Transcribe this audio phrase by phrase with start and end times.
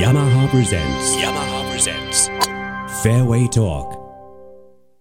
[0.00, 2.30] yamaha presents yamaha presents
[3.02, 3.98] fairway talk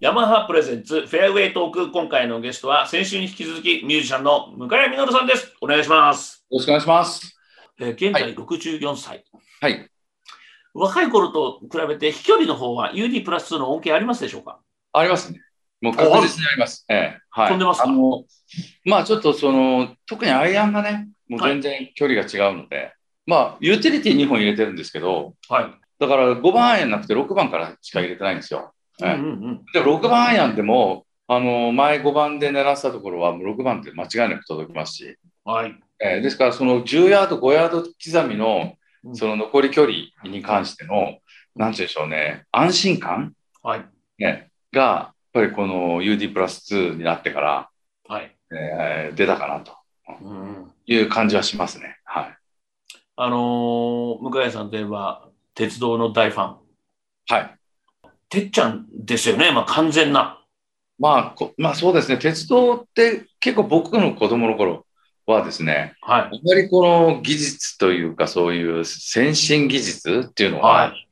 [0.02, 7.38] ヤマハプレゼンツフェアウェイトーク今回のゲストは先週に引き続きミュージシャンの向井実さんですお願いします、よろしくお願いします。
[7.80, 9.24] えー現在はい64歳、
[9.62, 9.90] はい。
[10.74, 14.60] 若い頃と比べて飛距離の方は UD プラス2の恩恵ありますでしょうか？
[14.92, 15.40] ありますね。
[15.80, 16.86] もう確実にあります。
[16.90, 17.18] ええ。
[17.30, 17.48] はい。
[17.48, 17.88] 飛んでますか？
[17.88, 18.26] あの、
[18.84, 22.94] まあちょっとその、特にアイアンがね、もう全然距離が違うので、
[23.30, 28.74] まあユーティリティ2本入れてるんですけど、はい、だから5番アイアンなくて6番からしか入れてないんですよ。
[29.04, 29.26] ええうんうん。
[29.26, 35.76] うんでも6番アイアンでも、あの、前5番で狙ってたところは、もう6番って間違いなく届きますし、はい。
[36.02, 38.74] えーですから、その10ヤード、5ヤード刻みの
[39.04, 39.16] うん。
[39.16, 41.20] その残り距離に関しての、なんて
[41.56, 43.86] 言うんでしょうね、安心感、はい。
[44.18, 47.70] ね、が、やっぱりこの UD プラス2になってから、
[48.08, 49.78] はい、えー出たかなと。
[50.22, 51.98] うん、いう感じはしますね。
[52.04, 52.39] はい。
[53.22, 56.58] あのー向井さんといえば鉄道の大ファン。
[57.28, 57.56] はい。
[58.30, 60.42] てっちゃんですよね、まあ、完全な。
[60.98, 64.86] まあ、こまあそうですね、鉄道って結構僕の子供の頃
[65.26, 66.22] はですね、はい。
[66.22, 71.08] あまりこの技術というか、そういう先進技術っていうのは、はい。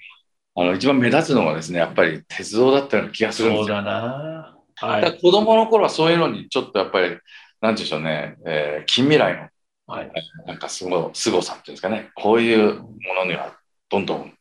[0.56, 3.66] あの一番目立つのがですね、やっぱり鉄道だったような気がするんですよ。
[3.68, 4.58] そうだな。
[4.80, 7.18] はいだ子供の頃はそういうのにちょっとやっぱり、
[7.60, 9.50] なんでしょうね、えー近未来の
[9.88, 10.12] はい
[10.46, 13.58] なんかすご凄さっていうんですかね、こういうものには
[13.90, 14.34] どんどん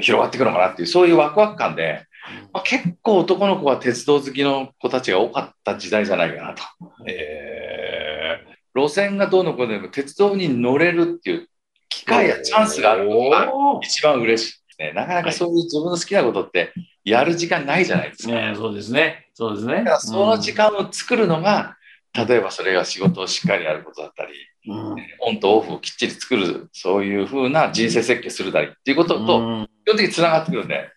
[0.00, 2.06] 広がっていくのかなっていう、そういうワクワク感で、
[2.52, 6.62] まあ、結構男の子は鉄道好きの子たちが多かった時代じゃないかなと。
[7.06, 8.42] え
[8.74, 11.48] 路線がどうのこうのでも鉄道に乗れるっていう
[11.88, 13.50] 機ー会やチャンスがあるのが
[13.82, 14.92] 一番嬉しいですね。
[14.92, 16.72] なかなかそういう自分の好きなことって
[17.04, 18.34] やる時間ないじゃないですか。
[18.34, 19.28] ね、そうですね。
[19.32, 19.78] そうですね。
[19.78, 21.76] だからその時間を作るのが、
[22.12, 24.32] 例えばそれが仕事をしっかりやることだったり、
[24.68, 29.68] オンとオフをきっちり作る、そういうふうな人生設計するだりっていうことと、うん。
[29.84, 30.88] 基本的につながってくるんで、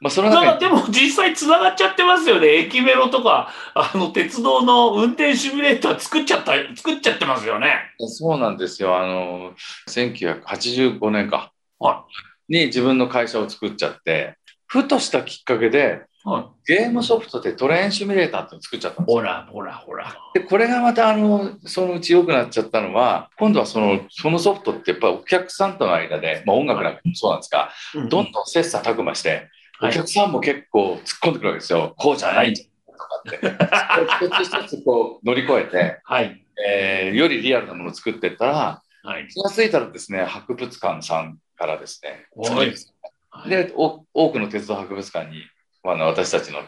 [0.00, 2.48] まあ、その中にでも実際つながっちゃってますよね。
[2.48, 7.74] 駅メロとか、あの鉄道の運転シミュレーター作っちゃった、作っちゃってますよね。
[7.98, 9.52] そうなんですよ、あの
[9.88, 11.52] 1985年か。
[11.78, 12.04] は
[12.48, 14.36] に自分の会社を作っちゃって、
[14.66, 16.72] ふとしたきっかけで、はい。
[16.72, 19.20] ゲームソフトでトレインシミュレーターって作っちゃったんですよ。
[19.20, 20.16] ほら、ほら、ほら。
[20.34, 29.48] で、これがまたあのそのうち良くなっちゃったのは、今度はそのそのソフトってやっぱりお客さんとの間で、まあ、音楽なんかもそうなんですが、うんどんどん切磋琢磨して、
[29.80, 31.94] おはい客さんも結構突っ込んでくるわけですよ。
[31.96, 34.26] こうじゃないんじゃないとかって。
[34.26, 36.38] 一つ一つこう乗り越えて、はい。
[36.64, 39.26] えーよりリアルなものを作っていったら、はい。
[39.28, 42.72] 気がついたらですね、博物館さんからですね、はい
[43.48, 45.42] で、お多くの鉄道博物館に、
[45.84, 46.60] あの私たちの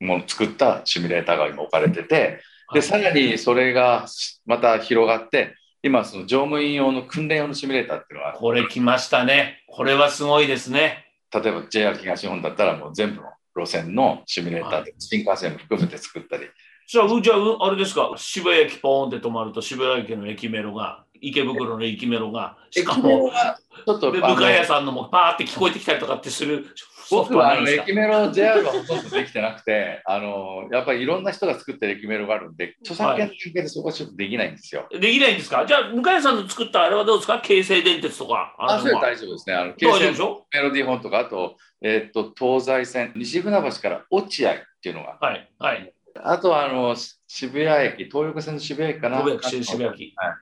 [0.00, 2.40] もの作ったシミュレーターが今置かれてて、
[2.72, 4.06] で、さらにそれが
[4.46, 9.62] また広がって、今、その乗務員用の訓練用のシミュレーターっていうのは、これ来ましたね。
[9.66, 11.06] これはすごいですね。
[11.32, 16.48] 例えば JR 東日本だったらもう全部の路線のシミュレーターで新幹線も含めて作ったり、
[16.86, 26.66] じゃあ、うじゃあ、うあれですか、渋谷駅ポーンって止まると、渋谷駅の駅メロが、池袋の駅メロが、しかも、がちょっと向井屋さんのもパーって聞こえてきたりとかってする
[27.10, 34.88] 僕はあの駅メロ JR はほとんどできてなくて、あのやっぱりいろんな人が作ってる駅メロがあるんで、著作権の関係でそこはちょっとできないんですよ。
[34.90, 35.66] できないんですか？
[35.66, 37.40] じゃあ、向井さんの作ったあれはどうですか？
[37.40, 38.56] 京成電鉄とか。
[38.58, 39.54] あ、それ大丈夫ですね。
[39.54, 40.10] あの、京成
[40.54, 45.52] メロディー本とか、あと、えーっと、東西線、西船橋から落合っていうのが、はい。
[45.58, 45.92] はい。
[46.16, 46.96] あとはあの
[47.26, 49.22] 渋谷駅、東横線の渋谷駅かな。
[49.42, 50.34] 渋谷駅はい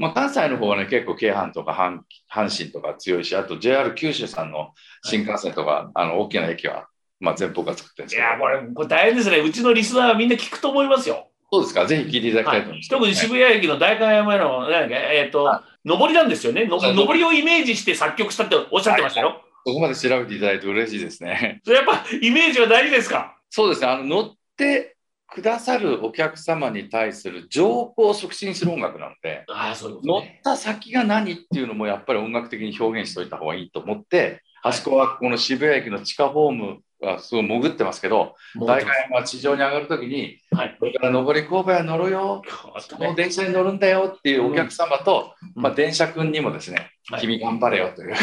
[0.00, 2.00] まあ、関西の方はね、結構京阪とか阪
[2.32, 4.70] 阪神とか強いし、あと JR 九州さんの
[5.04, 6.88] 新幹線とか、あの大きな駅は、
[7.20, 9.38] まあ、前方が作ってるんですいや、これ、これ大変ですね。
[9.40, 11.28] うちのリスナーはみんな聞くと思いますよ。
[11.52, 16.64] そうですか、ぜひ聞いていただきたはいいと思います、特に渋谷駅の代官山の、なんだっけえっ、とは、上りなんですよね。
[16.64, 19.42] のはい上りをイメージして作曲したっておっしゃってましたよ。
[19.66, 21.60] そこまで調べていただいて嬉しいですね。
[21.64, 23.36] それやっぱイメージは大事ですか？
[23.50, 24.96] そうですね、あの乗って
[25.32, 30.40] くださるお客様に対する情報を促進する音楽なので、ああ、そういうこと乗っね。
[30.42, 40.76] た先が何っていうのもやっぱり音楽的に表現しておいた方がいいと思って、あそこはこの渋谷駅の地下ホームはすごい潜ってますけど、大会は地上に上がるときに、はい。
[40.78, 42.42] これから上り勾配乗るよ、
[42.98, 48.14] この電車に乗るんだよっていうお客様と、うんまあ、電車君にもですね、はい君頑張れよという、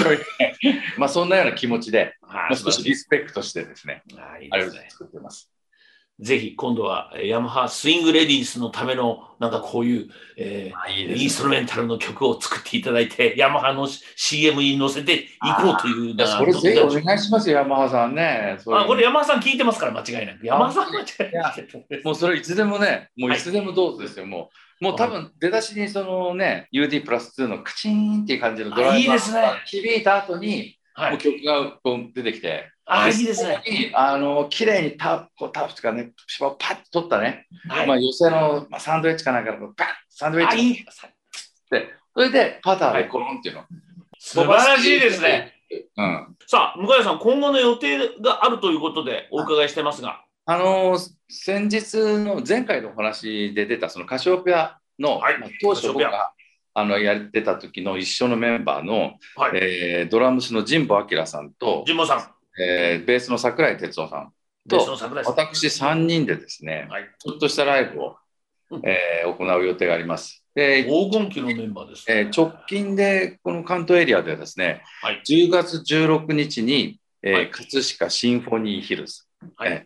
[0.97, 4.03] まあそんなような気持ちで、あまあ、少しリスペクトしてですね、
[4.51, 4.71] あれを。
[4.89, 5.56] 作ってます。
[6.19, 15.27] ぜひ今度はえーヤマハスイングレディースのためのなんかこういう、えーあいいインストルメンタルの曲を作っていただいて、ヤマハの CM に乗せてい
[15.61, 18.57] こうというそれぜひお願いしますよ、山ハさんね。
[18.67, 20.45] あこれヤマハさん聞いてますから間違いなく。
[20.45, 22.03] ヤマハさんは間違いなく。
[22.03, 24.49] もうそれいつでもね、もういつでもどうぞですよ、も
[24.81, 24.83] う。
[24.83, 31.77] もう多分出だしにそのね、UD プラス2のカチーンっていう感じのドライバーあいいですねが響いた後に、はいもう曲が
[32.15, 33.91] 出てきて、あ、いいですね。
[33.93, 40.73] あの綺麗にタこうタフとかね、芝をパッと取ったね、はいまあ、寄せの、まあ、サンドイッチかなんかのパッサンドイッあ、チいい。
[40.73, 40.85] っ
[41.69, 43.63] て、それでパターでコロンっていうの？
[44.17, 45.53] 素晴らしいですね。
[45.97, 46.35] うん。
[46.47, 50.23] さあ、向井さん、今後の予定があるということでお伺いしてますが。
[50.45, 50.97] あの
[51.29, 56.31] 先日の前回のお話で出たそのカシオペアの、はいまあ当初僕が
[56.73, 59.51] あのやってた時の一緒のメンバーの、はい。
[59.55, 64.33] えードラムスの神保明さんと、神保さん、えーベースの桜井哲夫さん
[64.67, 64.79] と。
[65.25, 67.09] 私3人でですね、はい。
[67.19, 68.17] ちょっとしたライブを、
[68.71, 70.43] うんえー行う予定があります。
[70.55, 79.23] で、黄金期のメンバーです、えー直近でこの関東エリアではですね、はい10月16日に、えーはい葛飾シンフォニーヒルズ、
[79.55, 79.75] はいえ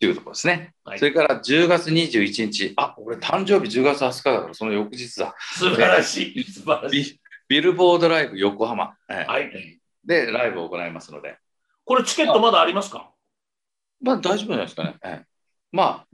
[0.00, 0.74] というところですね。
[0.84, 5.34] はいそれから10月21日、あ、俺誕生日10月20日だからその翌日だ。
[5.54, 6.44] 素晴らしい。
[6.44, 7.20] 素晴らしい。
[7.48, 9.80] ビビルボードライブ横浜、えーはい。
[10.04, 11.38] でライブを行いますので、
[11.88, 13.10] これチケットまだありますか？
[14.02, 14.94] まあ大丈夫じゃないですかね。
[15.02, 15.20] えー
[15.72, 16.06] まあ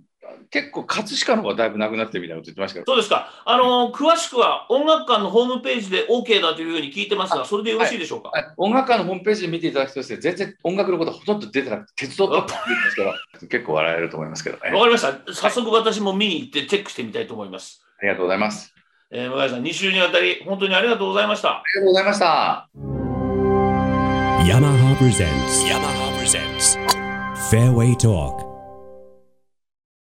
[0.51, 3.29] 結構葛飾の方がだいぶなくなってるみたいなこと言ってましたけど、そうですか。
[3.45, 8.31] あのー詳しくは音楽館のホームページで OK だというふうに聞いてますが、それでよろしいでしょうか？
[8.31, 13.15] はい音楽館のホームページで見ていただくとですね、全然音楽のことはほとんど出てなくて、鉄道とか言うんですから、
[13.49, 14.71] 結構笑えると思いますけどね。
[14.73, 15.33] わかりました。
[15.35, 17.85] 早速私も見に行ってチェックしてみたいと思います。
[18.01, 18.75] ありがとうございます。
[19.11, 21.51] えー、向井さん、2週にわたり本当にありがとうございました。
[21.59, 22.94] ありがとうございました。
[24.45, 25.63] Yamaha presents.
[25.65, 26.77] Yamaha presents.
[27.51, 28.54] Fairway Talk.